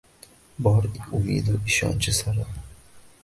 [0.63, 0.83] Bor
[1.17, 2.51] umidu ishonchi sarob